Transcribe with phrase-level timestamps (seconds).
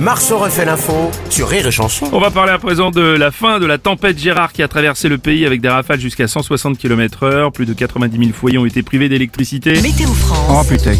[0.00, 2.06] Marceau refait l'info sur Rire et Chanson.
[2.12, 5.08] On va parler à présent de la fin de la tempête Gérard qui a traversé
[5.08, 7.52] le pays avec des rafales jusqu'à 160 km heure.
[7.52, 9.80] Plus de 90 000 foyers ont été privés d'électricité.
[9.82, 10.94] Météo Oh France putain.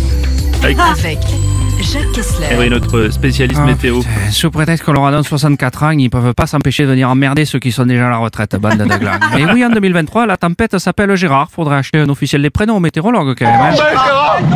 [0.63, 1.19] Avec avec
[1.81, 2.47] Jacques Kessler.
[2.53, 4.01] Eh oui, notre spécialiste Ah, météo.
[4.01, 7.09] putain, Sous prétexte qu'on leur a donné 64 ans, ils peuvent pas s'empêcher de venir
[7.09, 9.13] emmerder ceux qui sont déjà à la retraite, bande de glands.
[9.35, 11.49] Mais oui, en 2023, la tempête s'appelle Gérard.
[11.51, 13.59] Faudrait acheter un officiel des prénoms au météorologue quand même.
[13.59, 13.75] hein.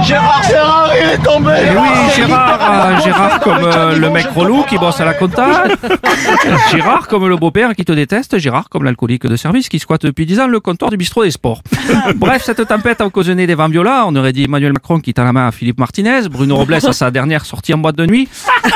[0.02, 4.62] Gérard, Gérard, il est tombé Et oui, Gérard, euh, Gérard comme euh, le mec relou
[4.65, 5.65] qui bosse à la compta.
[6.73, 8.39] Gérard comme le beau-père qui te déteste.
[8.39, 11.31] Gérard comme l'alcoolique de service qui squatte depuis 10 ans le comptoir du bistrot des
[11.31, 11.62] sports.
[12.17, 14.06] Bref, cette tempête a occasionné des vents violents.
[14.09, 16.81] On aurait dit Emmanuel Macron qui tend la main à Philippe Martinez, Bruno Robles à
[16.92, 18.28] sa dernière sortie en boîte de nuit,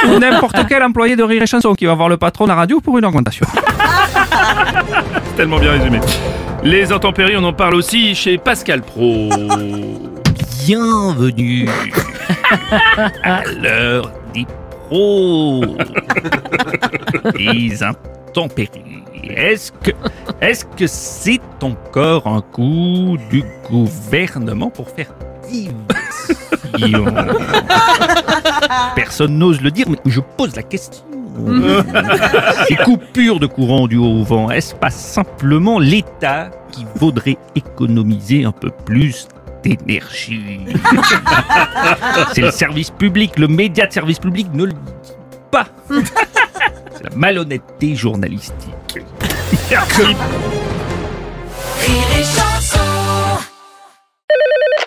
[0.08, 2.54] ou n'importe quel employé de Rire et Chanson qui va voir le patron à la
[2.54, 3.46] radio pour une augmentation.
[5.36, 6.00] Tellement bien résumé.
[6.64, 9.28] Les intempéries, on en parle aussi chez Pascal Pro.
[10.68, 11.66] Bienvenue
[13.22, 14.44] à l'heure des
[14.86, 15.64] pros.
[17.38, 19.02] Les intempéries.
[19.30, 19.92] Est-ce que,
[20.42, 25.10] est-ce que c'est encore un coup du gouvernement pour faire
[25.48, 27.06] diversion
[28.94, 31.02] Personne n'ose le dire, mais je pose la question.
[32.68, 38.52] Ces coupures de courant du haut vent, est-ce pas simplement l'État qui vaudrait économiser un
[38.52, 39.28] peu plus
[39.76, 40.60] d'énergie
[42.34, 44.92] C'est le service public, le média de service public ne le dit
[45.50, 45.66] pas.
[45.90, 48.98] C'est la malhonnêteté journalistique.
[49.70, 50.02] Merci.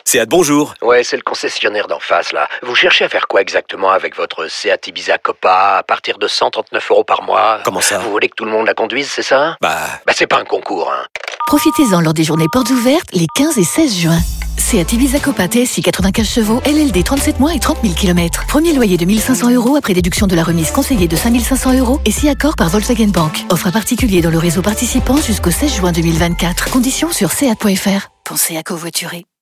[0.05, 0.73] Seat, bonjour.
[0.81, 2.49] Ouais, c'est le concessionnaire d'en face, là.
[2.63, 6.91] Vous cherchez à faire quoi exactement avec votre Seat Ibiza Copa à partir de 139
[6.91, 7.59] euros par mois?
[7.63, 7.99] Comment ça?
[7.99, 9.55] Vous voulez que tout le monde la conduise, c'est ça?
[9.61, 11.05] Bah, Bah, c'est pas un concours, hein.
[11.47, 14.19] Profitez-en lors des journées portes ouvertes les 15 et 16 juin.
[14.57, 18.45] Seat Ibiza Copa TSI 95 chevaux, LLD 37 mois et 30 000 km.
[18.47, 22.11] Premier loyer de 1500 euros après déduction de la remise conseillée de 5500 euros et
[22.11, 23.45] si accord par Volkswagen Bank.
[23.49, 26.69] Offre à particulier dans le réseau participant jusqu'au 16 juin 2024.
[26.71, 28.09] Conditions sur seat.fr.
[28.23, 29.25] Pensez à covoiturer.